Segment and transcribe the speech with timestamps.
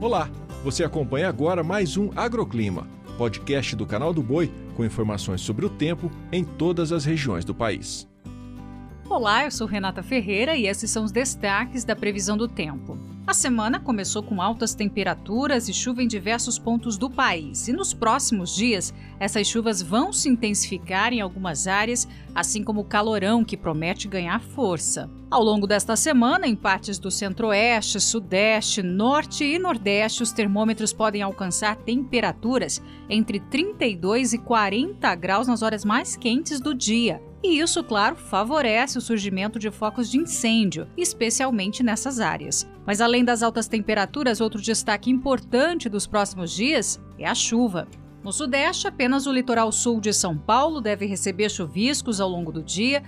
[0.00, 0.30] Olá,
[0.64, 5.68] você acompanha agora mais um Agroclima, podcast do canal do Boi com informações sobre o
[5.68, 8.08] tempo em todas as regiões do país.
[9.06, 12.96] Olá, eu sou Renata Ferreira e esses são os destaques da previsão do tempo.
[13.30, 17.94] A semana começou com altas temperaturas e chuva em diversos pontos do país, e nos
[17.94, 23.56] próximos dias essas chuvas vão se intensificar em algumas áreas, assim como o calorão que
[23.56, 25.08] promete ganhar força.
[25.30, 31.22] Ao longo desta semana, em partes do centro-oeste, sudeste, norte e nordeste, os termômetros podem
[31.22, 37.22] alcançar temperaturas entre 32 e 40 graus nas horas mais quentes do dia.
[37.42, 42.68] E isso, claro, favorece o surgimento de focos de incêndio, especialmente nessas áreas.
[42.86, 47.88] Mas além das altas temperaturas, outro destaque importante dos próximos dias é a chuva.
[48.22, 52.62] No Sudeste, apenas o litoral sul de São Paulo deve receber chuviscos ao longo do
[52.62, 53.02] dia,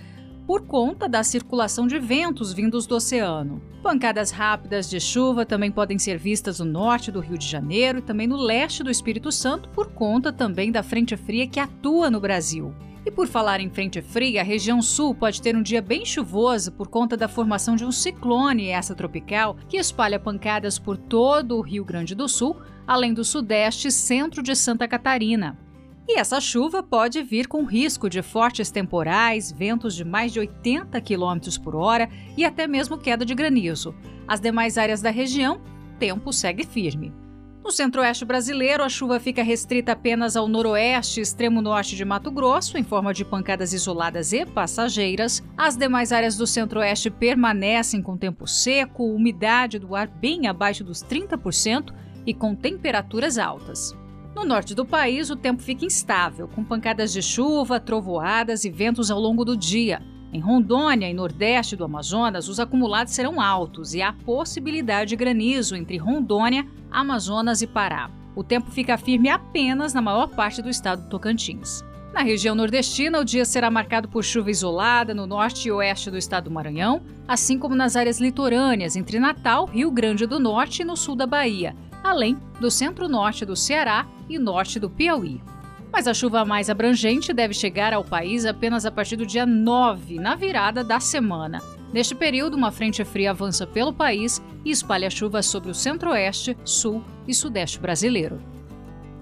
[0.46, 3.62] por conta da circulação de ventos vindos do oceano.
[3.82, 8.02] Pancadas rápidas de chuva também podem ser vistas no norte do Rio de Janeiro e
[8.02, 12.18] também no leste do Espírito Santo, por conta também da frente fria que atua no
[12.18, 12.74] Brasil.
[13.04, 16.70] E por falar em frente fria, a região sul pode ter um dia bem chuvoso
[16.70, 21.62] por conta da formação de um ciclone essa tropical que espalha pancadas por todo o
[21.62, 25.58] Rio Grande do Sul, além do sudeste e centro de Santa Catarina.
[26.06, 31.00] E essa chuva pode vir com risco de fortes temporais, ventos de mais de 80
[31.00, 33.94] km por hora e até mesmo queda de granizo.
[34.26, 35.60] As demais áreas da região,
[35.98, 37.21] tempo segue firme.
[37.64, 42.28] No centro-oeste brasileiro, a chuva fica restrita apenas ao noroeste e extremo norte de Mato
[42.28, 45.40] Grosso, em forma de pancadas isoladas e passageiras.
[45.56, 51.04] As demais áreas do centro-oeste permanecem com tempo seco, umidade do ar bem abaixo dos
[51.04, 51.94] 30%
[52.26, 53.96] e com temperaturas altas.
[54.34, 59.08] No norte do país, o tempo fica instável, com pancadas de chuva, trovoadas e ventos
[59.08, 60.02] ao longo do dia.
[60.32, 65.76] Em Rondônia e nordeste do Amazonas, os acumulados serão altos e há possibilidade de granizo
[65.76, 68.10] entre Rondônia, Amazonas e Pará.
[68.34, 71.84] O tempo fica firme apenas na maior parte do estado do Tocantins.
[72.14, 76.16] Na região nordestina, o dia será marcado por chuva isolada no norte e oeste do
[76.16, 80.84] estado do Maranhão, assim como nas áreas litorâneas entre Natal, Rio Grande do Norte e
[80.84, 85.42] no sul da Bahia, além do centro-norte do Ceará e norte do Piauí.
[85.92, 90.18] Mas a chuva mais abrangente deve chegar ao país apenas a partir do dia 9,
[90.18, 91.60] na virada da semana.
[91.92, 97.04] Neste período, uma frente fria avança pelo país e espalha chuva sobre o centro-oeste, sul
[97.28, 98.40] e sudeste brasileiro.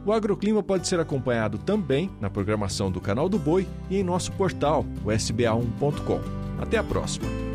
[0.06, 4.30] O agroclima pode ser acompanhado também na programação do Canal do Boi e em nosso
[4.32, 6.20] portal, o sba1.com.
[6.62, 7.49] Até a próxima!